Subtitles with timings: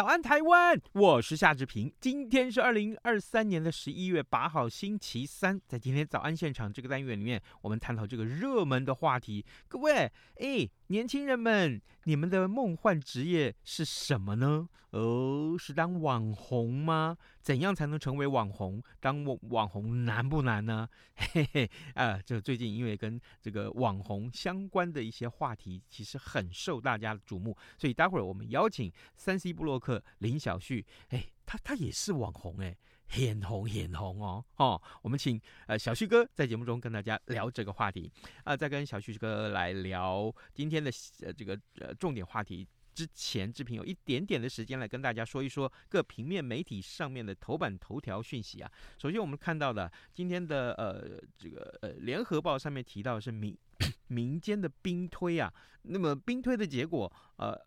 [0.00, 0.80] 早安，台湾！
[0.94, 1.92] 我是夏志平。
[2.00, 5.60] 今天是二零二三年的十一月八号，星期三。
[5.68, 9.44] 在今天早安现场这个单元里面，我们探讨这个热门的话题。
[9.68, 10.66] 各位，哎。
[10.86, 14.68] 年轻人们，你们的梦幻职业是什么呢？
[14.90, 17.16] 哦，是当网红吗？
[17.40, 18.82] 怎样才能成为网红？
[18.98, 20.88] 当网网红难不难呢？
[21.14, 32.76] 嘿嘿，啊，就最近因为跟这个网红相关的一些话题，其实很受大家的瞩目，所以待会儿我们邀请三 C 布洛克林小旭，哎，他他也是网红哎。
[33.12, 38.08] 很红很红哦，哦，我们请呃小旭哥在节目中跟大家聊这个话题
[38.44, 40.88] 啊、呃，跟小旭哥来聊今天的
[41.22, 48.70] 呃这个呃重点话题之前，志平有一点点的时间来跟大家说一说各平面媒体上面的头版头条讯息啊。
[48.96, 53.58] 首先我们看到的今天的呃这个呃联合报上面提到是民
[54.06, 55.52] 民间的兵推啊，
[55.82, 57.60] 那么兵推的结果呃。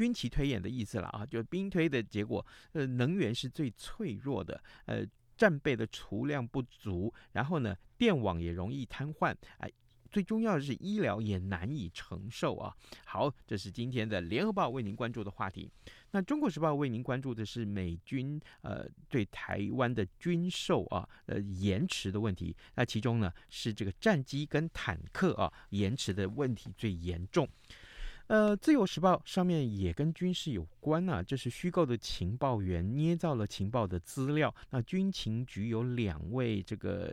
[0.00, 5.04] 军旗推演的意思了啊，就兵推的结果，呃，能源是最脆弱的，呃，
[5.36, 9.70] 战备的储量不足，然后呢，电网也容易瘫痪，哎、
[10.10, 12.74] 最重要的是医疗也难以承受啊。
[13.04, 15.70] 好，这是今天的联合报为您关注的话题。
[16.12, 22.56] 那中国时报为您关注的是美军呃对台湾的军售啊，呃延迟的问题。
[22.74, 27.46] 那其中呢是这个战机跟坦克啊延迟的问题最严重。
[28.30, 34.54] 呃，《自由时报》上面也跟军事有关啊，这是虚构的情报员捏造了情报的资料。
[34.70, 37.12] 那军情局有两位这个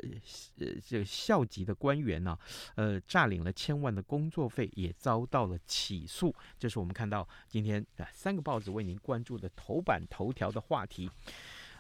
[0.60, 2.38] 呃这个校级的官员呢、
[2.76, 6.32] 呃，诈领了千万的工作费，也遭到了起诉。
[6.60, 11.10] 这是我们看到今天啊三个报纸为您关注的头版头条的话题。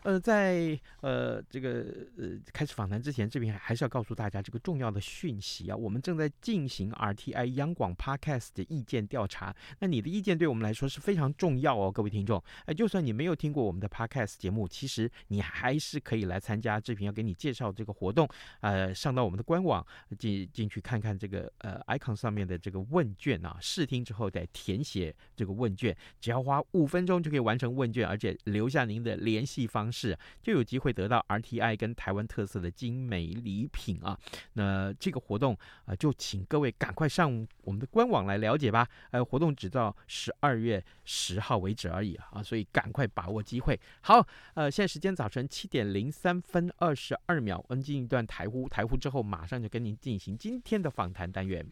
[0.03, 1.85] 呃，在呃这个
[2.17, 9.55] 呃开始访谈之前，这边还是要告诉大家这个重要的讯息啊，我们正在进行 RTI 央广 Podcast 的意见调查。
[9.79, 12.41] 那你的意见对我们来说是非常重要哦，各位听众。
[12.65, 16.79] 哎，就算你没有听过我们的 Podcast 节目，其实你还是可以来参加。
[16.79, 18.27] 志平要给你介绍这个活动，
[18.61, 19.85] 呃，上到我们的官网
[20.17, 29.97] 进进去看看这个呃 icon 上面的这个问卷啊，试听之后再填写这个问卷，只要花五分钟就可以完成问卷，而且留下您的联系方式。
[29.97, 34.15] 是，就有机会得到 RTI 跟台湾特色的精美礼品啊！
[34.53, 38.87] 那这个活动啊、就请各位赶快上我们的官网来了解吧。
[39.09, 43.79] 呃，活动只到十二月十号为止而已啊，所以赶快把握机会。
[44.01, 51.65] 好，呃，现在时间早晨七点零三分二十二秒，我们进一段台呼，台呼之后马上就跟您进行今天的访谈单元。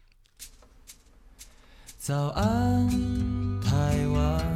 [1.96, 2.88] 早安，
[3.60, 4.55] 台湾。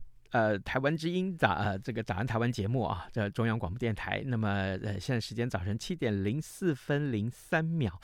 [0.31, 4.23] 呃，台湾之音早呃这个早安台湾节目啊，在中央广播电台。
[4.25, 4.49] 那么
[4.83, 7.99] 呃，现在时间早晨七点零四分零三秒。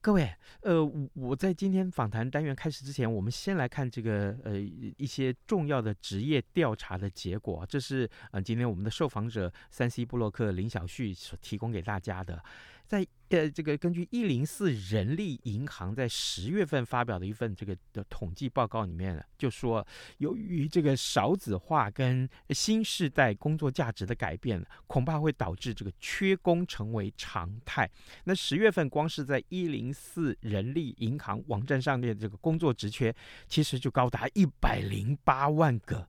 [0.00, 7.66] 各位，呃，我我在今天访谈单元开始之前，我们先来看这个呃一些重要的职业调查的结果。
[7.68, 12.42] 这是呃今天我们的受访者三 C 布洛克林小旭所提供给大家的。
[12.86, 19.86] 在呃，这个根据一零四人力银行在十月份发表的一份这个的统计报告里面呢，就说
[20.16, 27.90] 由于这个少子化跟新世代工作价值的改变，恐怕会导致这个缺工成为常态。
[28.24, 33.14] 那十月份光是在一零四人力银行网站上面这个工作职缺，
[33.46, 36.08] 其实就高达一百零八万个。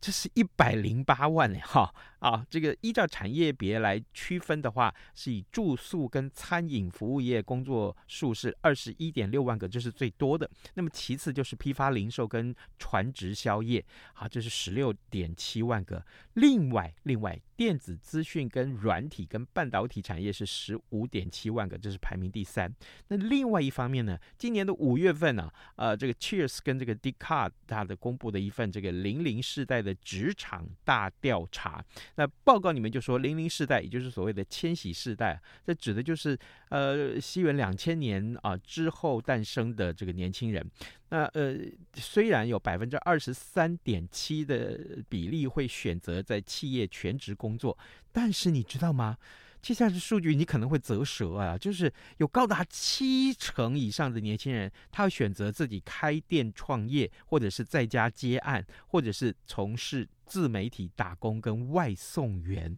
[0.00, 10.48] 这是一百零八万呢，哈，啊，这个依照产业别来区分的话，是以住宿跟餐饮服务业工作数是二十一点六万个，这是最多的。
[10.74, 16.04] 那么其次就是批发零售跟传直销业，好，这是十六点七万个。
[16.34, 22.72] 另外，另外电子资讯跟软体跟半导体产业是十五点七万个，这是排名第三。
[23.08, 31.82] 那另外一方面呢，今年的五月份呢、呃，这个 Cheers 跟这个 d e c a r d 它的公布的一份这个零零世代的职场大调查。
[32.20, 36.38] 那报告里面就说，零零世代也就是所谓的千禧世代，这指的就是
[36.68, 40.62] 呃西元两千年啊之后诞生的这个年轻人。
[41.08, 41.56] 那呃
[41.94, 44.78] 虽然有百分之二十三点七的
[45.08, 47.78] 比例会选择在企业全职工作，
[48.12, 49.16] 但是你知道吗？
[49.62, 62.76] 接下来的数据你可能会折舌啊，就是有高达七成以上的年轻人，他会选择自己开店创业，或者是在家接案，或者是从事自媒体打工跟外送员。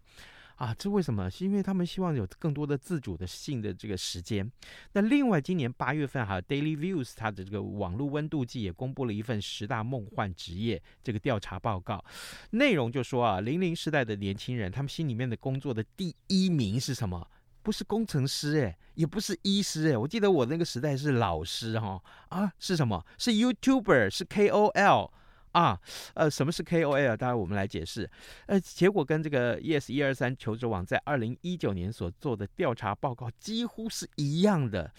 [0.62, 1.28] 啊，这为什么？
[1.28, 4.48] 是因为他们希望有更多的自主的性的这个时间。
[4.92, 12.04] 那另外，今年八月份哈 Daily Views 它的这个网络温度计也公布了一份十大梦幻职业这个调查报告，
[12.50, 17.28] 内容就说啊，零零时代的年轻人，他们心里面的工作的第一名是什么？
[17.64, 19.96] 不是工程师诶，也不是医师诶。
[19.96, 23.04] 我记得我那个时代是老师哈啊，是什么？
[23.18, 25.10] 是 YouTuber，是 KOL。
[25.52, 25.78] 啊，
[26.14, 27.16] 呃，什么是 KOL？
[27.16, 28.10] 待会我们来解释。
[28.46, 34.92] 呃，结果跟这个 ES 一二三求职网在二零一九年所做的调查报告几乎是一样的。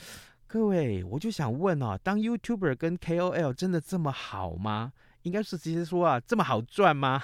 [0.47, 4.93] 各位，我就想问哦，当 YouTuber 跟 KOL 真的这么好吗？
[5.23, 7.21] 应该是直接说啊，这么好赚吗？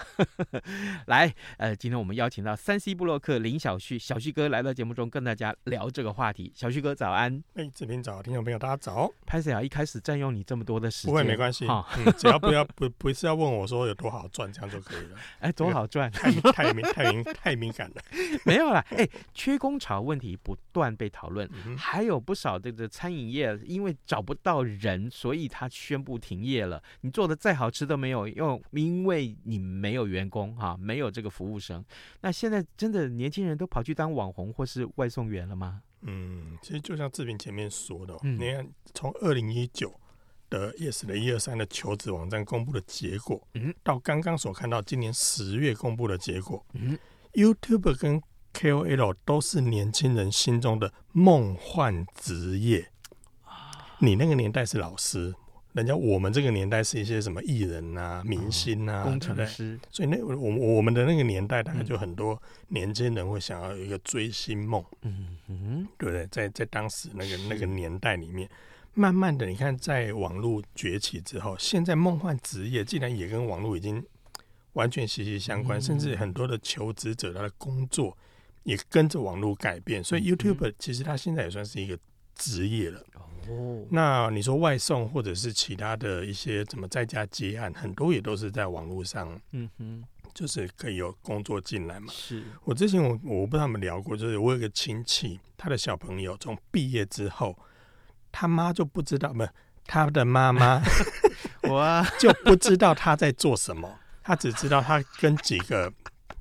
[1.07, 6.51] 来，呃，今天我们邀请到三 C 布洛克林小旭，小旭哥来到节目中跟大家聊这个话题。
[6.55, 9.11] 小旭哥早安，哎，志平早，听众朋友大家早。
[9.25, 15.17] 拍摄啊，一开始占用你这么多的时间，不会没关系，哈、哦嗯，只要不要不不是要问我说有多好赚，这样就可以了。
[15.41, 18.01] 哎，多好赚，太太敏太敏太敏感了。
[18.45, 26.81] 没有啦，哎，缺工潮问题不断被讨论，嗯、还有不少这个餐饮业因为找不到人，所以他宣布停业了。
[27.01, 27.88] 你做的再好吃。
[27.89, 31.83] 都没有用，因为你没有员工哈，没有这个服务生。
[32.21, 35.81] 那现在真的年轻人都跑去当网红或是外送员了吗？
[36.03, 39.99] 嗯，其实就像志平前面说的，你看从二零一九
[40.49, 46.97] 的 Yes 的一二三的求职网站公布的结果，嗯，到刚刚所看到今年十月公布的结果，嗯
[47.33, 48.21] ，YouTube 跟
[48.53, 52.91] KOL 都是年轻人心中的梦幻职业。
[53.99, 55.35] 你那个年代是老师。
[55.73, 59.77] 人家我们这个年代是一些什么艺人啊、明星啊、哦、工程师对？
[59.77, 66.25] 对，所以那我我们的那个年代，大概就很多年轻人会想要有一个追星梦，嗯嗯，对不对？
[66.27, 68.49] 在在当时那个那个年代里面，
[68.95, 74.03] 慢慢的，你看在网络崛起之后，现在梦幻职业竟然也跟网络已经
[74.73, 78.17] 完全息息相关，嗯、甚至很多的求职者他的工作
[78.63, 81.97] 也跟着网络改变，所以 YouTube 其实它现在也算是一个
[82.35, 82.99] 职业了。
[83.13, 83.21] 哦，
[83.89, 90.03] 那你说外送或者是其他的一些怎么在家接案，很多也都是在网络上，嗯哼，
[90.33, 92.07] 就是可以有工作进来嘛。
[92.11, 97.57] 是我之前我我不知道他们聊过，就是我有个亲戚，他的小朋友从毕业之后，
[98.31, 99.47] 他妈就不知道，不，
[99.85, 100.81] 他的妈妈，
[101.69, 105.91] 我 就不知道他在做什么，他只知道他跟几个。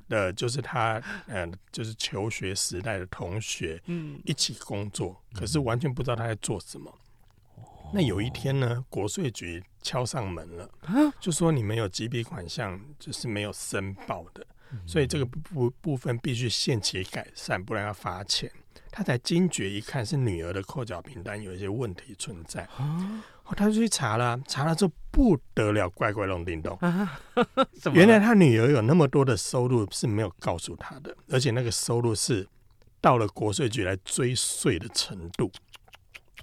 [0.09, 6.93] 的，就是他，嗯、呃，就是求学时代的同学，嗯，一起工作，可是完全不知道他在做什么。
[7.59, 7.65] 嗯、
[7.95, 10.71] 那有一天呢，国税局敲上门了，
[11.21, 18.51] 就说你们有几笔款项就是没有申报的，嗯、所以这个部部分必须限期改善，不然要罚钱。
[18.91, 22.67] 他才惊觉，一看是女儿的扣缴凭单有一些问题存在，
[23.49, 27.19] 哦，他就去查了，查了之后不得了，怪怪龙叮咚，啊、
[27.95, 32.47] 原来他女儿有那么多的收入是没有告诉他的，而且那个收入是
[33.00, 35.50] 到了国税局来追税的程度。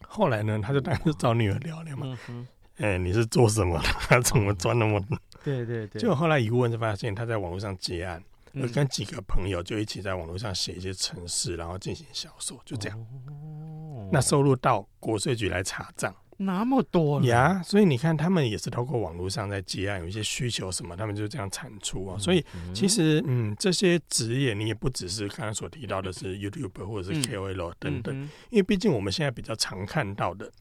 [0.07, 2.47] 后来呢，他就当时找女儿聊聊嘛，哎、嗯
[2.77, 3.83] 欸，你是做什么的？
[4.09, 5.17] 他怎么赚那么多？
[5.43, 8.23] 对对对，就后来一问就发现他在网络上结案。
[8.57, 12.97] 我跟几个朋友就一起在网络上写一些程式，然后进行销售，就这样。
[13.27, 17.61] 哦、那收入到国税局来查账，那么多呀？
[17.63, 22.17] 所以你看，他们也是透过网络上在接案，有一些需求什么，他们就这样产出啊。
[22.17, 28.15] 所以其实，嗯，这些职业你也不只是刚刚所提到的是 YouTube 或者是 KOL 等等，
[28.49, 30.51] 因为毕竟我们现在比较常看到的。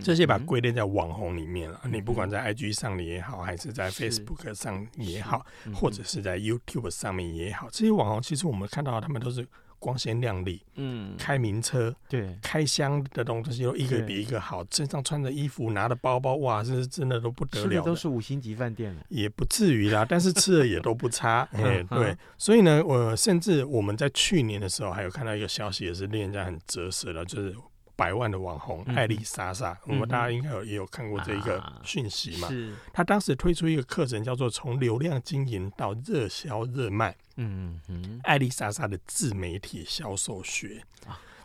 [0.00, 1.80] 这些把它归类在网红里面了。
[1.82, 9.44] 嗯、你不管在 IG 上的也好，还是在 Facebook 上也好，或者是在 YouTube 上面也好，这些网红其实我们看到他们都是
[9.80, 27.52] 光鲜亮丽，嗯，开名车，对，开箱的东西都一个比一个好，身上穿的衣服，拿的包包，哇，这是真的都不得了，都是五星级饭店了，也不至于啦，但是吃的也都不差， 哎，对，所以呢，我甚至我们在去年的时候还有看到一个消息，也是令人家很折舌的，就是。
[28.00, 32.48] 百万的网红艾丽莎莎，我们大家应该有也有看过这一个讯息嘛？
[32.48, 37.12] 是，他当时推出一个课程，叫做《从流量经营到热销热卖》。
[37.36, 40.82] 嗯嗯，艾丽莎莎的自媒体销售学，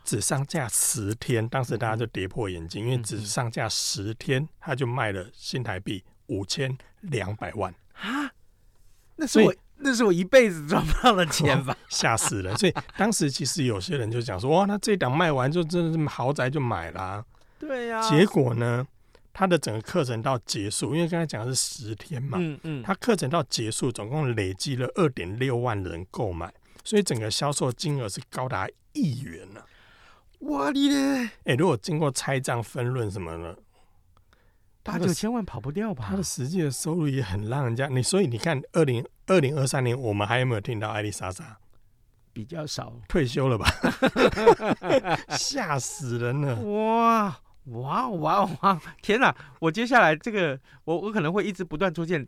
[0.06, 8.32] 只上架十天，当时大家就跌破眼镜，因为只上架十天，他就卖了新台币五千两百万啊！
[9.18, 9.60] 那所以。
[9.78, 12.56] 那是我一辈子赚不到的钱吧， 吓死了！
[12.58, 17.26] 所以当时其实有些人就讲说，哇，那这档卖完就真的是豪宅就买啦啊。
[17.60, 18.02] 对呀。
[18.10, 18.88] 结果呢，
[19.34, 26.54] 他的整个课程到结束，因为刚才讲的是十天嘛，嗯嗯，他课程到结束总共累积了二点六万人购买，
[26.84, 29.62] 所以整个销售金额是高达亿元呢。
[30.40, 31.30] 哇你嘞！
[31.44, 33.58] 哎，如果经过拆账分论什么的。
[34.86, 36.06] 八九千万跑不掉吧？
[36.08, 41.58] 他的实际的收入也很让人家你，所以你看，二零二零二三年，我们还有没有听到艾丽莎莎？
[42.32, 43.66] 比较少，退休了吧？
[45.36, 46.62] 吓死人了！
[46.62, 48.80] 哇哇哇哇！
[49.02, 49.36] 天哪！
[49.60, 52.28] 我接下来这个，我我可能会一直不断出现。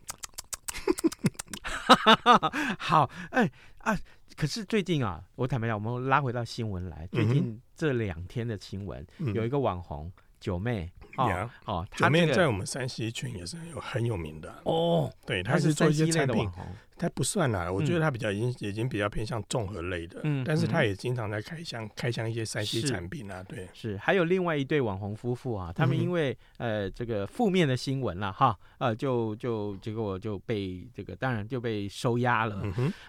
[2.78, 3.98] 好，哎、欸、啊！
[4.36, 10.90] 可是最近啊，我坦白讲，我们拉回到新闻来，最近这两天的新闻，嗯、有一个网红九妹。
[11.16, 15.12] 哦，哦，九妹在我们山西群也是有很有名的哦。
[15.26, 16.48] 对，他是做一些产品，
[16.96, 17.68] 他不算啦。
[17.68, 23.42] 我觉得他比较已经已经比较偏向综合类的，嗯，但是他也经常在开箱开箱一些山西产品啊。
[23.42, 32.62] 对，是还有另外一对网红夫妇啊，他们因为呃这个负面的新闻了哈，呃就就结果就被这个当然就被收押了，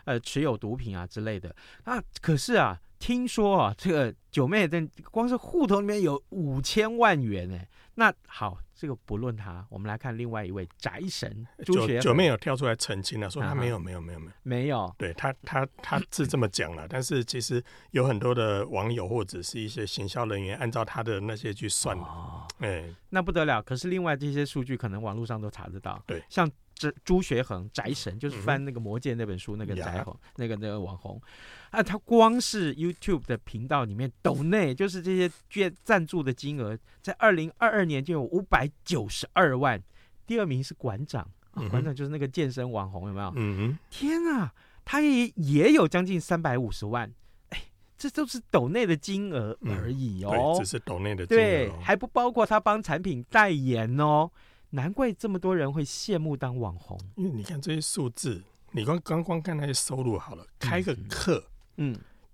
[0.06, 2.02] 呃持有毒品啊之类的啊。
[2.22, 7.68] 可是啊，听说啊，这个九妹的光是户头里面有五千万元哎。
[7.96, 12.02] 那好，这个不论他，我们来看另外一位宅神朱学恒。
[12.02, 14.96] 九妹有跳出来澄清了，说他没有，没有，没有，没有，没有。
[14.98, 22.04] 对他，他他是这么讲了， 但是其实有很多的网友或者是一些行销人员按照他的那些去算的。
[22.04, 23.62] 哦，哎，那不得了。
[23.62, 26.02] 可是另外这些数据可能网络上都查得到。
[26.08, 31.22] 对，像这朱学恒宅神，就是翻那个《魔戒》那本书那个宅红，那个那个网红。
[31.72, 39.82] 啊，他光是 YouTube 的频道里面抖内，就是这些捐赞助的金额，在二零二二年就有五百九十二万。
[40.26, 43.34] 第二名是馆长，啊，馆长就是那个健身网红，有没有？
[43.36, 43.80] 嗯哼。
[43.90, 44.54] 天啊，
[44.86, 47.12] 他也也有将近三百五十万。
[47.50, 47.62] 哎，
[47.98, 50.56] 这都是抖内的金额而已哦。
[50.58, 51.40] 对，只是抖内的金额。
[51.40, 54.30] 对，还不包括他帮产品代言哦。
[54.72, 61.44] 难怪这么多人会羡慕当网红，因为你看这些数字，你光刚光看那些收入好了，开个课。
[61.44, 61.49] 嗯，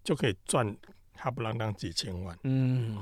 [0.03, 0.75] 就可以赚
[1.15, 2.37] 哈不啷当几千万。
[2.43, 2.97] 嗯，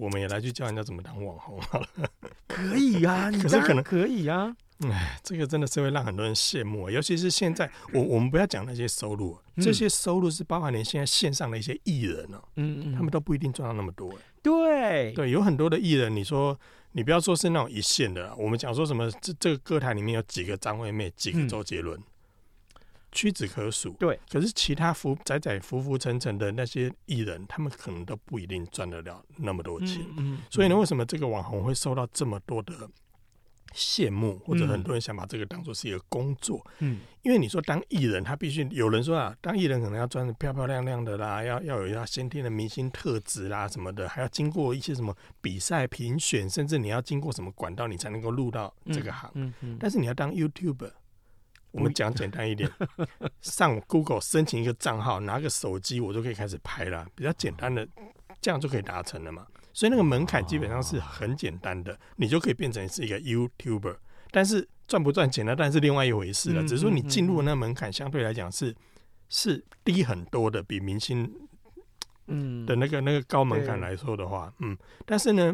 [0.00, 1.88] 我们也来去教人家怎么当网红好了。
[2.48, 4.54] 可以呀、啊， 你这可能可以呀。
[4.80, 12.48] 哎，这个真的是会让很多人羡慕，尤其是现在，我我们不要讲那些收入，嗯、这些收入是包含连现在线上的一些艺人哦、喔。
[12.56, 14.12] 嗯嗯，他们都不一定赚到那么多。
[14.42, 16.58] 对对，有很多的艺人，你说
[16.90, 21.98] 你不要说是那种一线的，我们讲说什么这这个歌坛里面有几个张惠妹，几个周杰伦。
[23.14, 24.18] 嗯屈指可数，对。
[24.28, 30.04] 可是其他浮窄窄浮浮沉沉的那些艺人，他们可能都不一定赚得了那么多钱。
[30.16, 32.74] 嗯，嗯，所以呢，为什么这个网红会受到这么多的
[33.72, 36.64] 羡慕，或者很多人想把这个当做是一个工作？
[36.80, 49.30] 嗯，因为你说当艺人，他必须有人说啊，当艺人可能要穿的漂漂亮亮的啦，要要有他先天的明星特质啦什么的，还要经过一些什么比赛评选，甚至你要经过什么管道，你才能够入到这个行。
[49.34, 50.90] 嗯，嗯，嗯，但是你要当 YouTuber。
[51.74, 52.70] 我们讲简单一点，
[53.40, 57.86] 上 Google 申请一个账号，拿个手机，我就可以开始拍了，比较简单的，
[58.40, 59.44] 这样就可以达成了嘛。
[59.72, 63.96] 所以那个门槛基本上是很简单的，你就可以变成是一个 YouTuber。
[64.30, 65.56] 但是赚不赚钱呢？
[65.56, 66.62] 当然是另外一回事了。
[66.62, 68.72] 只是说你进入的那个门槛相对来讲是
[69.28, 71.28] 是低很多的，比明星
[72.28, 75.52] 嗯的那个那个高门槛来说的话，嗯，但是呢。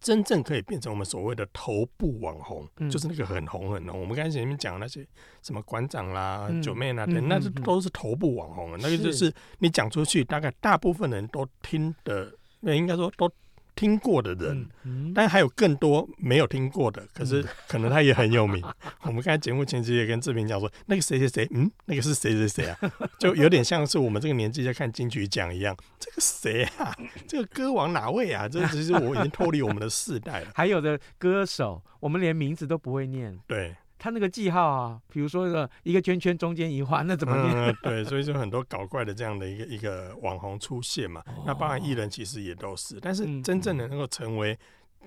[0.00, 4.00] 真正可以变成我们所谓的头部网红，嗯、就是那个很红很红。
[4.00, 5.06] 我们刚才前面讲那些
[5.42, 8.76] 什么馆长啦、嗯、九妹那边，那是都是头部网红。
[8.78, 13.30] 那个就是你讲出去，大概大部分人都听的，那应该说都。
[13.78, 18.60] 听过的人，嗯嗯、但还有更多没有听过的，可是可能他也很有名。
[18.66, 22.76] 嗯、 我们刚才节目前期也跟志平讲说，那个谁谁谁，嗯，那个是谁谁谁啊？
[23.20, 25.76] 就有点像是我们这个年纪在看金曲奖一样。
[26.00, 26.92] 这个谁啊？
[27.28, 28.48] 这个歌王哪位啊？
[28.48, 30.48] 这其实我已经脱离我们的世代了。
[30.56, 33.38] 还有的歌手，我们连名字都不会念。
[33.46, 37.68] 对，他那个记号啊，比如说一个一个圈圈中间一画，那怎么念？
[37.68, 41.22] 嗯、对，所以就很多搞怪的这样的一个一个网红出现嘛。
[41.26, 44.58] 哦、那包含艺人其实也都是，但是真正的能够成为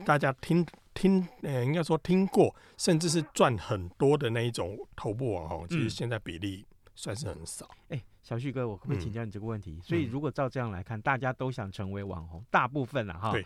[0.05, 7.65] 大家听听，呃，应该说听过，甚至是赚很多的那一种头部网红，其实现在比例算是很少。
[7.89, 8.01] 哎、嗯。
[8.23, 9.71] 小旭哥，我可不可以请教你这个问题？
[9.71, 13.31] 嗯、所以如果照这样来看，大家都想成为网红，大部分啊哈。
[13.31, 13.43] 对。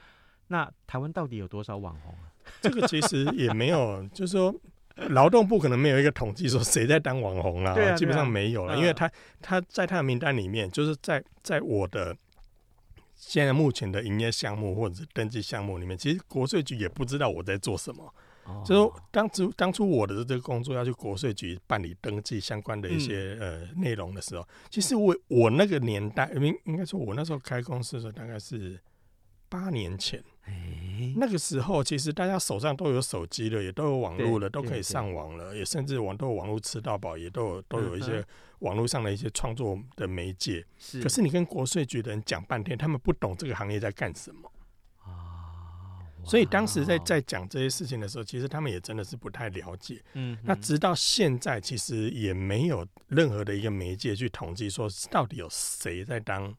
[0.48, 2.30] 那台湾到底有多少网红啊？
[2.62, 4.54] 这个其实也没有，就是说
[5.10, 9.12] 劳动部可能没有一个统计说谁在当网红啊、基本上没有了，啊、因为他
[9.42, 12.16] 他在他的名单里面，就是在在我的
[13.14, 18.14] 现在目前的营业项目或者是登记项目里面，其实国税局也不知道我在做什么。
[18.64, 28.80] 就说当初当初我的这个工作要去国税局办理登记相关的一些、嗯、呃内容的时候，其实我我那个年代，应应该说我那时候开公司的时候，大概是
[29.50, 30.24] 八年前。
[30.48, 38.24] 欸、那个时候其实大家手上都有手机了，也都有网络了，都可以上网了，也甚至网都有网络吃到饱，也都有都有一些
[38.60, 40.66] 网络上的一些创作的媒介。
[40.78, 44.52] 是，可是你跟国税局的人讲半天，他们不懂这个行业在干什么。
[46.24, 50.02] 所以当时在在讲这些事情的时候，其实他们也真的是不太了解。
[50.14, 56.56] 嗯，那直到现在，其实也没有任何的一个媒介去统计说到底有谁在当。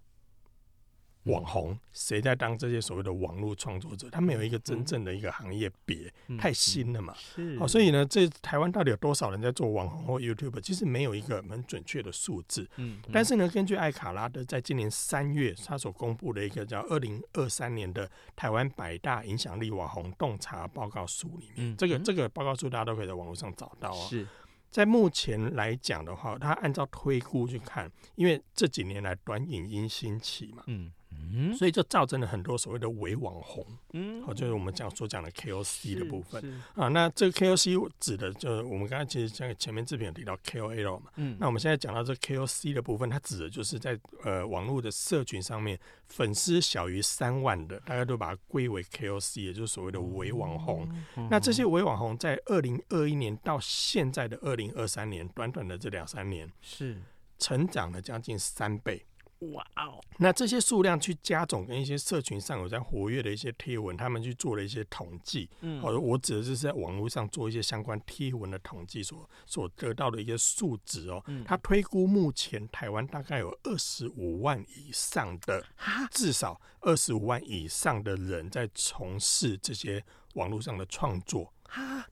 [1.27, 4.09] 网红谁在当这些所谓的网络创作者？
[4.11, 7.15] 他没有一个真正的一个行业别，嗯、太新了嘛。
[7.17, 10.61] 是，好，所以呢，这台湾到底有多少人在做网红或 YouTube？
[10.61, 12.69] 其实没有一个很准确的数字。
[12.77, 24.07] 嗯，但是呢，根据艾卡拉的在今年三月他所公布的一个叫《二零二三年的台湾百大影响力网红洞察报告书》里面，嗯、这个这个报告书大家都可以在网络上找到哦。
[24.09, 24.27] 是。
[24.69, 30.93] 在目前来讲的话，他按照推估去看，因为这几年来短影音兴起嘛，嗯
[31.33, 36.63] 嗯，所以就造成了很多所谓的伪网红，嗯，好，就是我们讲所讲的 KOC 的部分。
[36.75, 36.89] 啊。
[36.89, 50.89] 那这个 KOC 指的就是我们刚才其实像前面这边有提到 KOL 嘛，嗯，那我们现在讲到这 KOC 的部分，它指的就是在呃网络的社群上面粉丝小于三万的，大家都把它归为 KOC，也就是所谓的伪网红。
[51.17, 57.01] 嗯、那这些伪网红在二零二一年到现在的二零二三年，短短的这两三年是。
[57.39, 59.05] 成长了将近三倍。
[59.41, 60.03] 哇哦！
[60.19, 65.49] 那这些数量去加总跟一些社群上有在活跃的一些贴文，他们去做了一些统计。
[65.61, 71.23] 嗯，好，我指的是在网络上做一些相关贴文的统计所所得到的一些数值哦。
[71.27, 75.63] 嗯，他推估目前台湾大概有二十五万以上的，
[76.11, 80.03] 至少二十五万以上的人在从事这些
[80.35, 81.53] 网络上的创作。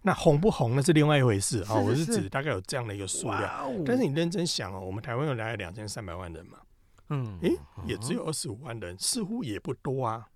[0.03, 1.75] 那红不红那是另外一回事啊。
[1.75, 3.85] 我是指大概有这样的一个数量。
[3.87, 6.59] 但是你认真想哦，我们台湾有大概两千三百万人嘛。
[7.11, 10.29] 嗯，诶，也只有二十五万人，似乎也不多啊。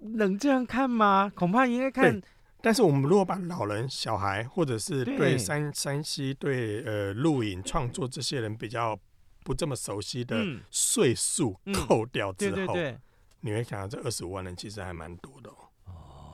[0.00, 1.30] 能这样看吗？
[1.34, 2.20] 恐怕应该看。
[2.62, 8.98] 但是我们如果把老人、小孩，或者是对山山西、对呃录影创作这些人比较
[9.44, 12.98] 不这么熟悉的岁数扣掉之后，对对对，
[13.40, 15.56] 你会看到这二十五万人其实还蛮多的哦。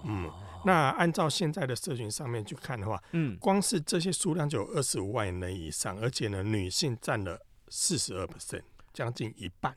[0.05, 0.29] 嗯，
[0.65, 8.63] 那按照现在的社群上面去看的话，嗯，光是这些数量就有二十五万人以上，而且呢，女性占了四十二 percent。
[8.97, 9.77] 将近一半，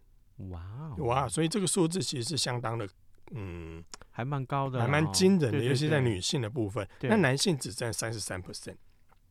[0.50, 0.62] 哇
[0.98, 1.28] Wow 哇！
[1.28, 2.88] 所以这个数字其实是相当的，
[3.32, 6.88] 嗯，还蛮高的，还蛮惊人的，尤其在女性的部分。
[7.02, 8.78] 那男性只占三十三 percent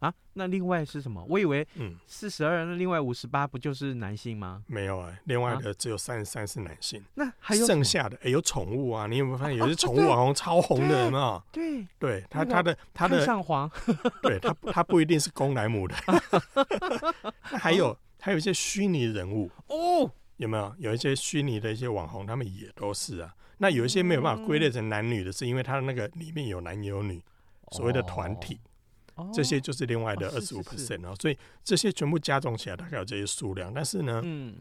[0.00, 0.12] 啊？
[0.34, 1.24] 那另外是什么？
[1.26, 4.62] 我以为，嗯，四十二，那另外五十八不就是男性吗？
[4.66, 7.00] 没有哎、欸，另外的只有三十三是男性。
[7.00, 8.16] 啊、那还有剩下的？
[8.18, 9.06] 哎、欸，有宠物啊！
[9.06, 11.42] 你有没有发现有些宠物网红超红的人啊？
[11.50, 13.70] 对对，他他的他的上皇，
[14.20, 15.94] 对他他不一定是公来母的。
[17.50, 17.96] 那还有。
[18.28, 20.74] 还有一些虚拟人物哦，有没有？
[20.80, 23.34] 有一些虚拟的一些网红，他们也都是啊。
[23.56, 27.22] 那有一些没有办法归类成男女的，是因为他的那个里面有男有女，
[27.72, 28.60] 所谓的团体，
[29.32, 31.16] 这些就是另外的二十五 percent 哦。
[31.18, 33.72] 所以这些全部加总起来，大概有这些数量。
[33.72, 34.56] 但是呢，嗯。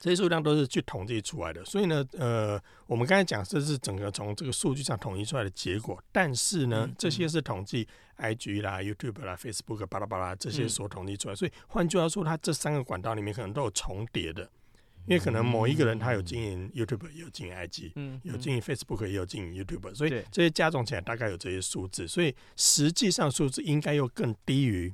[0.00, 7.86] 这些数量都是去统计出来的，所以呢，呃，我们刚才讲这是整个从这个数据上统计出来的结果，但是呢，嗯、这些是统计
[8.18, 14.42] IG 啦、YouTube 啦、Facebook 巴拉巴拉这些所统计出来，嗯、所以换句话说，它这三个管道里面可能都有重叠的，
[15.06, 24.92] 因为可能某一个人他有经营 YouTube，也有经营 IG，嗯，有经营 Facebook，也有经营 YouTube，所以这些加总起来大概有这些数字，所以实际上数字应该又更低于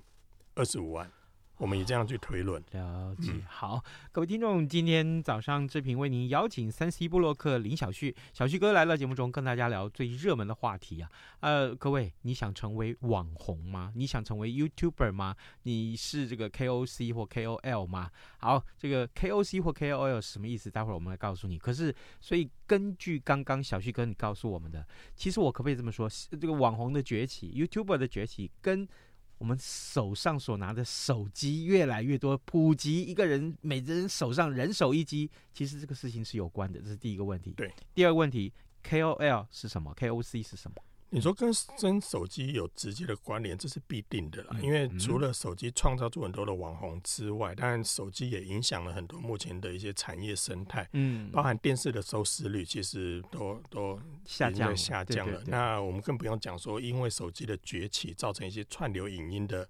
[0.55, 1.11] 二十五万。
[1.57, 2.62] 我们也这样去推论。
[2.73, 11.09] 了解，好，各位听众，今天早上志平为您邀请三 C 布洛克林小旭，小旭哥来了节目中跟大家聊最热门的话题啊。
[11.40, 13.93] 呃，各位，你想成为网红吗？
[13.95, 15.37] 你想成为 YouTuber 吗？
[15.62, 18.11] 你是这个 KOC 或 KOL 吗？
[18.38, 20.71] 好，这个 KOC 或 KOL 什么意思？
[20.71, 21.57] 待会儿我们来告诉你。
[21.57, 26.09] 可是，所以根据刚刚小旭哥你告诉我们的，其实我可不可以这么说？
[26.31, 28.88] 这个网红的崛起，YouTuber 的崛起跟
[29.44, 37.50] 我们手上所拿的手机越来越多，普及一个人每个人手上人手一机，其实这个事情是有关的，这是第一个问题。
[37.50, 38.50] 对，第二个问题
[38.83, 40.76] ，KOL 是什么？KOC 是什么？
[41.14, 41.48] 你说跟
[41.81, 44.50] 跟手机有直接的关联，这是必定的啦。
[44.55, 50.88] 嗯、因为除了手机创造出很多的网红之外，当然手机也影响了很多目前的一些产业生态。
[50.92, 55.40] 嗯，包含电视的收视率，其实都都下降下降了。
[55.46, 59.68] 那我们更不用讲说，因为手机的崛起，造成一些串流影音的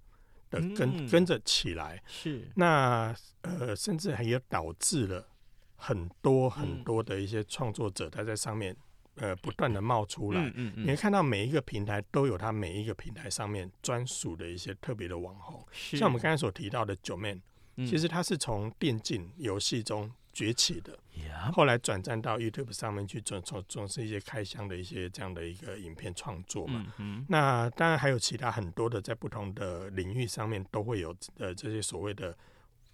[0.49, 2.03] 的跟、嗯、跟着起来。
[2.07, 2.51] 是。
[2.57, 5.29] 那呃，甚至还也导致了
[5.77, 8.75] 很多很多的一些创作者，他在上面。
[9.17, 17.41] 呃，不断的冒出来，嗯嗯嗯、你会看到每一个平台都有它每一个平台上面专属的一些特别的网红，像我们刚才所提到的九妹，
[17.77, 26.85] 嗯、其实它是从电竞游戏中崛起的，嗯、后来转战到 YouTube 上面去做做做是一些开箱的一些这样的一个影片创作嘛。
[26.99, 32.37] 嗯嗯、那当然还有其他很多的在不同的领域上面都会有呃这些所谓的。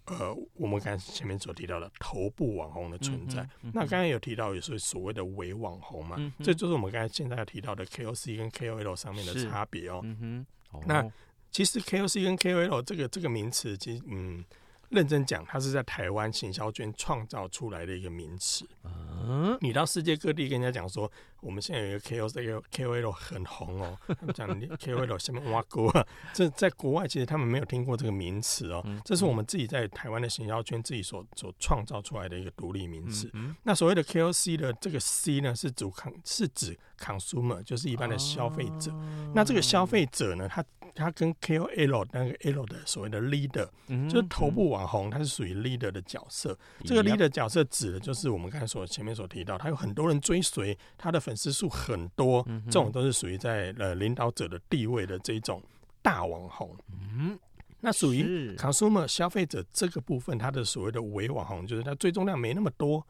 [0.07, 10.01] 呃，我们刚才前面所提到的头部网红的存在，嗯嗯、那刚才有提到也是所谓的伪网红嘛，嗯、这就是我们刚才现在要提到的 KOC 跟 KOL 上面的差别哦。
[10.03, 11.09] 嗯哦、那
[11.51, 14.45] 其实 KOC 跟 KOL 这个这个名词，其实嗯。
[14.91, 18.69] 认真讲，它是在台湾行销圈创造出来的一个名词。
[18.85, 28.85] 嗯，你到世界各地跟人家讲说，我们现在有一个 KOL KOL 很红哦，他们讲 KOL 下面挖沟啊，这在国外其实他们没有听过这个名词哦。
[29.05, 33.31] 这是我们自己在台湾的行销圈自己所所创造出来的一个独立名词。
[33.63, 35.93] 那所谓的 KOC 的这个 C 呢，是主
[36.25, 38.93] 是指 consumer，就是一般的消费者。
[39.35, 43.69] 那这个消费者呢，他他跟 KOL 那个 L 的所谓的 leader，
[44.09, 46.59] 就是头部网红，他是属于 leader 的角色。
[46.85, 55.63] 这个 leader 角色指的就是我们刚才所前面所提到，他有很多人追随，他的粉丝数很多，这种都是属于在呃领导者的地位的这种
[56.03, 56.77] 大网红。
[56.91, 57.39] 嗯，
[57.81, 63.07] 那属于 consumer 消费者这个部分，它的所谓的伪网红，就是它追踪量没那么多，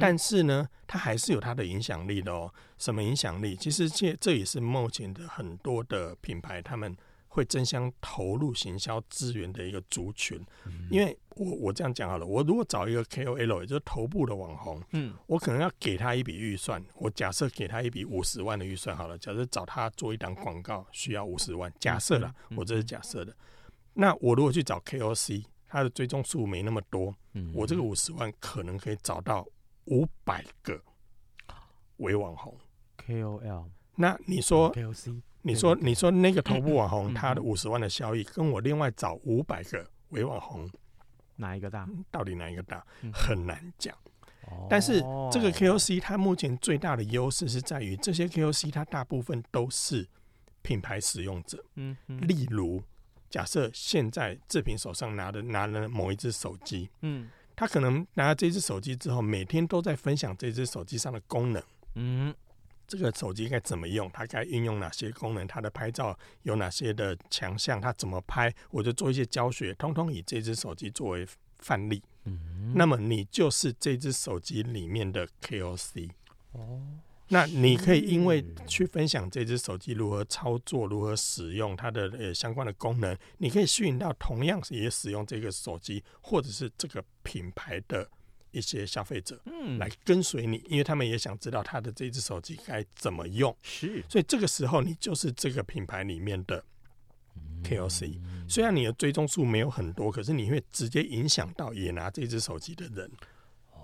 [0.00, 2.52] 但是呢，它还是有它的影响力的哦。
[2.76, 3.54] 什么影响力？
[3.56, 6.96] 其实这这也是目前的很多的品牌他们。
[7.32, 10.44] 会争相投入行销资源的一个族群，
[10.90, 23.32] 因为我我这样讲好了，我如果找一个 KOL，也就是头部的网红，嗯，我可能要给他一笔预算，我假设给他一笔五十万的预算好了，假设找他做一档广告需要五十万，假设了，我这是假设的。
[23.94, 27.14] 那我如果去找 KOC，他的追踪数没那么多，
[27.54, 29.46] 我这个五十万可能可以找到
[29.84, 30.82] 五百个
[31.98, 32.58] 伪网红
[33.06, 33.66] KOL。
[33.94, 35.22] 那你说 KOC？
[35.42, 40.68] 你说，你说那个头部网红，他的五十万的效益，跟我另外找五百个伪网红，
[41.36, 41.88] 哪一个大？
[42.10, 42.84] 到底哪一个大？
[43.12, 43.96] 很难讲。
[44.68, 45.00] 但是
[45.30, 50.06] 这个 KOC 它目前最大的优势是在于，这些 KOC 它大部分都是
[50.60, 51.64] 品牌使用者。
[51.76, 52.82] 嗯，例如，
[53.30, 61.62] 假设现在志平手上拿的拿了某一只手机，嗯，他可能拿了这只手机之后，每天都在分享这只手机上的功能。
[61.94, 62.34] 嗯。
[62.90, 64.10] 这个手机该怎么用？
[64.12, 65.46] 它该运用哪些功能？
[65.46, 67.80] 它的拍照有哪些的强项？
[67.80, 68.52] 它怎么拍？
[68.72, 71.24] 我就做一些教学，通通以这只手机作为
[71.60, 72.02] 范例。
[72.24, 76.10] 嗯，那么你就是这只手机里面的 KOC。
[76.50, 76.82] 哦，
[77.28, 88.10] 那你可以因为去分享这只手机如何操作、如何使用它的呃相关的功能，你可以吸引到同样也使用这个手机或者是这个品牌的。
[88.52, 96.64] 一些消费者，嗯，来跟随你，因为他们也想知道他的这只手机该怎么用，是，所以这个时候你就是这个品牌里面的
[97.62, 98.20] KOC。
[98.48, 103.10] 虽然你的追踪数没有很多，可是你会直接影响到也拿这只手机的人，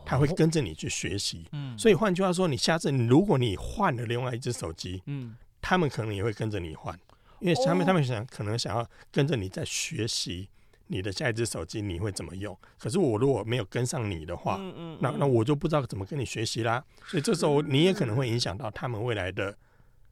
[0.05, 1.47] 他会跟着你去学习。
[1.53, 6.99] 嗯，所以换句话说，你下次如果你换了另外一只手机，嗯，他们可能也会跟着你换，
[7.41, 10.49] 因为他们他们想可能想要跟着你在学习。
[10.89, 12.57] 你的下一只手机你会怎么用？
[12.79, 16.85] 可是我如果没有跟上你的话，嗯嗯、那那我就不知道怎么跟你学习啦。
[17.07, 19.57] 所以这时候你也可能会影响到他们未来的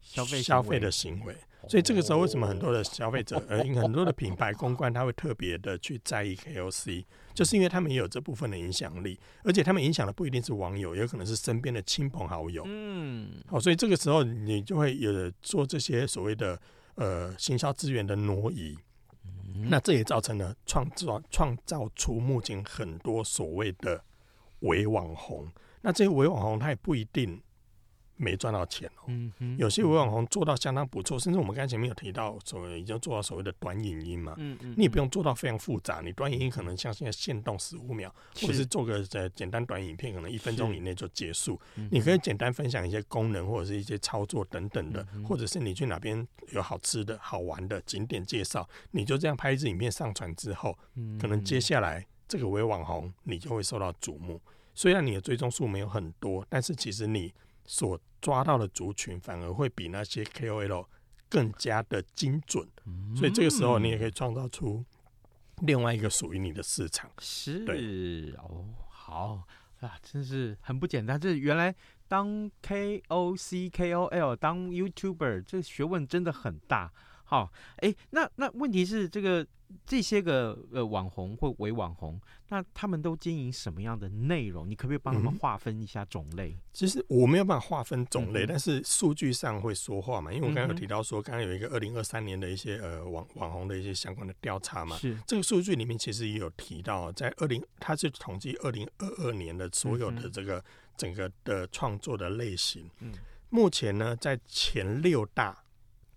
[0.00, 1.34] 消费消费的行为。
[1.66, 12.64] 所以这个时候为什么很多的消费者呃很多的品牌公关他会特别的去在意 KOC，就是因为他们也有这部分的影响力，而且他们影响的不一定是网友，也有可能是身边的亲朋好友。
[12.66, 16.60] 嗯，好，所以这个时候你就会有做这些所谓的
[16.96, 18.76] 呃行销资源的挪移。
[19.54, 24.02] 那这也造成了创造创造出目前很多所谓的
[24.60, 25.48] 伪网红。
[25.80, 27.40] 那这些伪网红他也不一定
[28.16, 29.04] 没赚到钱哦。
[29.08, 34.34] 嗯嗯，有些微网红做到相当不错，甚至我们刚才前面有提到，所谓已经做到所谓的短影音嘛。
[34.38, 41.60] 嗯嗯，你也不用做到非常复杂，你短影音可能像现在限动十五秒，或者是做个呃简单短影片，可能一分钟以内就结束。
[41.76, 54.40] 嗯你可以简单分享一些功能或者是一些操作等等的，嗯或者是你去哪边有好吃的好玩的景点介绍，你就这样拍一支影片上传之后，嗯可能接下来这个微网红你就会受到瞩目。
[54.74, 57.32] 虽然你的追踪数没有很多，但是其实你
[57.66, 60.86] 所抓到的族群反而会比那些 KOL
[61.28, 64.84] 更加的精准，嗯所以这个时候你也可以创造出
[65.62, 67.10] 另外一个属于你的市场。
[67.18, 69.46] 是哦，好
[69.80, 71.20] 啊，真是很不简单。
[71.20, 71.74] 这原来
[72.08, 76.92] 当 KOC、KOL 当 YouTuber，这学问真的很大。
[77.34, 79.44] 好，哎，那那问题是这个
[79.84, 82.20] 这些个呃网红或伪网红，
[82.50, 84.70] 那他们都经营什么样的内容？
[84.70, 86.56] 你可不可以帮他们划分一下种类？
[86.72, 90.32] 其实我没有办法划分种类，嗯但是数据上会说话嘛。
[90.32, 94.96] 因为我刚刚有提到说，刚刚有一个二零二三年的一些呃网网红的一些相关的调查嘛。
[94.96, 100.64] 是，这个数据里面其实也有提到，在二零，它是统计二零二二年的所有的这个
[100.96, 102.88] 整个的创作的类型。
[103.00, 103.12] 嗯
[103.50, 105.64] 目前呢，在前六大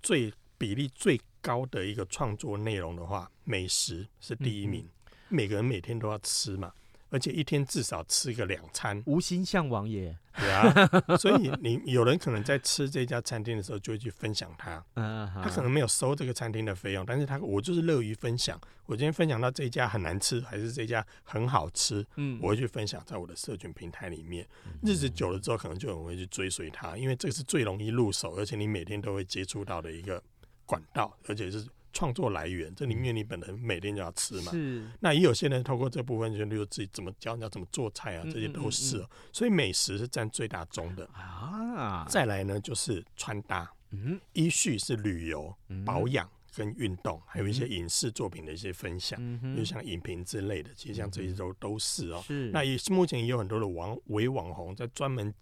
[0.01, 4.81] 最比例最高的一个创作内容的话，美食是第一名。
[4.83, 4.89] 嗯
[5.29, 6.71] 每个人每天都要吃嘛，
[7.09, 9.03] 而且一天至少吃个两餐。
[9.05, 10.17] 无心向往也。
[10.37, 10.71] 对啊，
[11.19, 14.81] 所以你有人可能在吃这家餐厅的时候，就会去分享它。
[14.93, 18.57] 嗯，他可能没有收这个餐厅的费用，但是他我就是乐于分享。
[18.85, 24.47] 我今天分享到这一家很难吃，还是这家很好吃，嗯我会去分享在我的社群平台里面。
[24.81, 30.23] 日子久了之后，可能就有人会去追随他，因为这个是最容易入手，而且你每天都会接触到的一个
[30.67, 32.71] 管道，而且是创作来源。
[32.75, 34.51] 这里面你本人每天就要吃嘛。
[34.51, 39.03] 是那也有些人透过这部分，就例如自己怎么教人家怎么做菜啊，嗯这些都是。
[39.33, 41.07] 所以美食是占最大宗的。
[41.07, 49.19] 啊，再来呢，就是穿搭，嗯依序是旅游、嗯保养跟运动，还有一些影视作品的一些分享，
[49.55, 50.69] 就像影评之类的。
[50.75, 52.21] 其实像这些都都是哦。
[52.27, 55.33] 是那也是目前也有很多的网伪网红在专门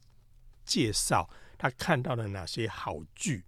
[0.63, 3.43] 介绍他看到了哪些好剧。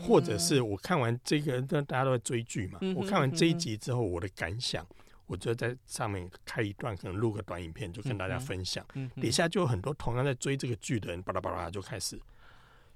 [0.00, 2.78] 或者是我看完这个，那大家都在追剧嘛。
[2.82, 4.86] 嗯我看完这一集之后，我的感想，
[5.26, 8.84] 我就在上面开一段，可能录个短影片，就跟大家分享。
[9.16, 12.20] 底下就有很多同样在追这个剧的人，巴拉巴拉就开始。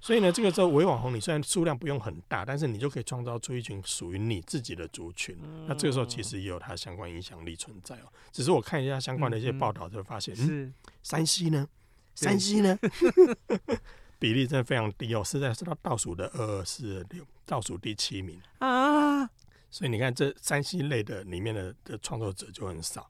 [0.03, 5.37] 所以呢，这个时候伪网红，你虽然数量不用很大，但是你就可以创造出一群属于你自己的族群。
[5.67, 8.11] 那这个时候其实也有它相关影响力存在哦。
[8.31, 11.67] 只是我看一下相关的一些报道，就发现，嗯，是山西呢，
[12.15, 12.75] 山西呢，
[14.21, 18.39] 比例真的非常低哦，实在是到倒数的二二四六，倒数第七名。
[18.59, 19.25] 啊，
[19.71, 23.09] 所以你看，这山西类的里面的的创作者就很少。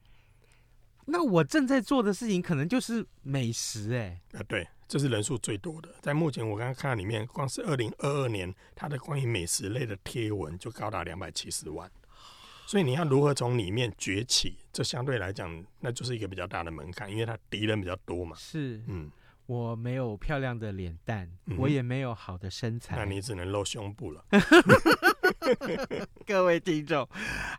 [1.04, 5.94] 那我正在做的事情可能就是美食哎、啊，对，这是人数最多的。
[6.00, 11.90] 在目前我刚刚看到里面，光是二零二二年，它的关于美食类的贴文就高达两百七十万。
[12.66, 18.34] 所以你要如何从里面崛起，这相对来讲，那就是一个比较大的门槛，因为它敌人比较多嘛。
[18.38, 19.10] 是嗯，
[19.46, 22.96] 我没有漂亮的脸蛋，嗯我也没有好的身材。
[22.96, 24.24] 那你只能露胸部了。
[26.26, 27.06] 各位听众，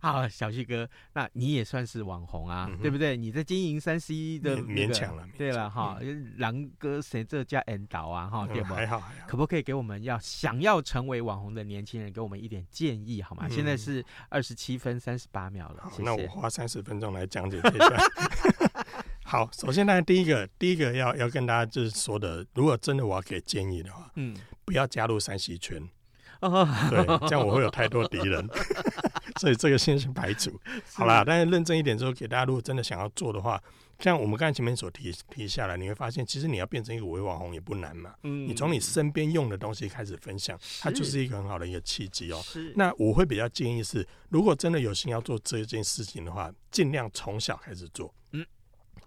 [0.01, 3.17] 好，小旭哥，那你也算是网红啊，嗯对不对？
[3.17, 5.99] 你在经营三 C 的、那个、勉勉强了对了哈，
[6.37, 8.73] 狼哥谁这叫 N 导啊哈，对嗯，不？
[8.73, 9.27] 还好还好。
[9.27, 13.43] 可不可以给我们要想要成为网红的年轻人给我们一点建议好吗？
[13.47, 16.03] 嗯现在是二十七分三十八秒了好，，谢谢。
[16.03, 17.93] 那我花三十分钟来讲解这一段。
[19.33, 25.81] 好，首先呢，第一个，第一个要要跟大家就是说的，如果真的我要给建议的话，嗯，不要加入山西圈，
[26.41, 28.47] 哦，对，这样我会有太多敌人，
[29.41, 30.51] 所以这个先是排除。
[30.93, 33.59] 好啦，但是认真一点之后，给大家如果真的想要做的话，
[33.97, 38.13] 像我们刚才前面所提提下来，你会发现，其实你要变成一个伪网红也不难嘛。
[38.21, 38.47] 嗯。
[38.47, 42.39] 你从你身边用的东西开始分享，它就是一个很好的一个契机哦。
[42.43, 42.71] 是。
[42.75, 48.13] 那我会比较建议是，如果真的有心要做这件事情的话，尽量从小开始做。
[48.35, 48.43] 嗯，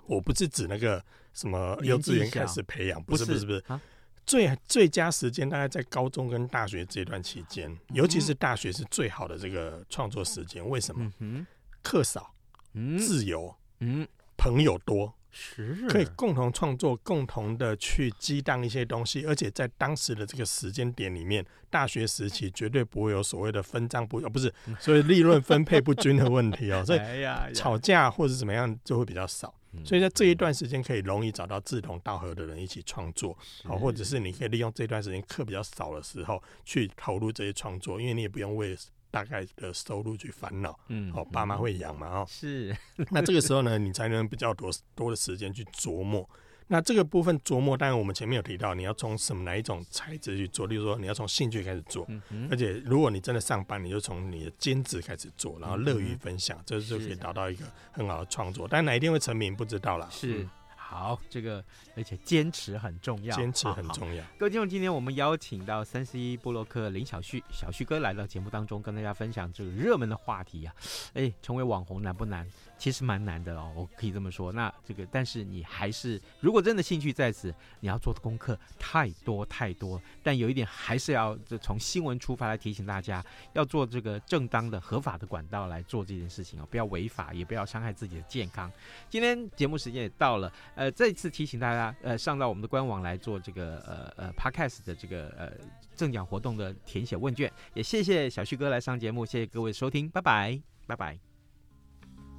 [0.07, 3.81] 我不是指那个什么幼稚园开始培养，不是不是不是，啊，
[4.25, 10.67] 最最佳时间大概在高中跟大学这段期间，尤其是大学是最好的这个创作时间。
[10.69, 11.05] 为什么？
[11.21, 11.47] 嗯哼，
[11.83, 12.35] 课少、
[12.75, 12.99] 嗯。
[12.99, 15.87] 自由、嗯，朋友多，是。
[15.89, 27.01] 可以共同创作，共同的去激荡一些东西，而且在当时的这个时间点里面，大学时期绝对不会有所谓的分赃不，哦，不是，所以利润分配不均的问题哦，所以
[27.55, 29.55] 吵架或者怎么样就会比较少。
[29.79, 38.77] 嗯所以在这一段时间可以容易找到志同道合的人一起创作，是好，或者是你可以利用这段时间课比较少的时候去投入这些创作，因为你也不用为
[39.11, 40.79] 大概的收入去烦恼。
[40.89, 42.77] 嗯哦，爸妈会养嘛，哦，是
[43.11, 46.29] 那这个时候呢，你才能比较多多的时间去琢磨。
[46.69, 58.67] 那这个部分琢磨，当然我们前面有提到，你要从什么哪一种材质去做，例如说你要从兴趣开始做，嗯而且如果你真的上班，你就从你的兼职开始做，然后乐于分享，这就可以达到一个很好的创作。
[58.69, 60.51] 但哪一天会成名不知道啦，是嗯
[60.89, 61.65] 好，这个
[61.97, 64.25] 而且坚持很重要，坚持很重要。
[64.39, 70.73] 各位听众，今天我们邀请到三十一部落客林小旭，小旭哥来到节目当中，跟大家分享这个热门的话题啊。
[71.15, 72.49] 哎，成为网红难不难？
[72.79, 74.53] 其实蛮难的哦，我可以这么说。
[74.53, 80.01] 那这个，但是你还是，如果真的兴趣在此，你要做的功课太多太多。
[80.23, 88.71] 但有一点，还是要从新闻出发来提醒大家，要做这个正当的、合法的管道来做这件事情哦，不要违法，也不要伤害自己的健康。
[89.09, 95.53] 今天节目时间也到了，呃，再次提醒大家，呃，上到我们的官网来做这个呃呃 Podcast 的这个呃
[95.95, 97.51] 赠奖活动的填写问卷。
[97.75, 101.36] 也谢谢小旭哥来上节目，谢谢各位收听，拜拜，拜拜。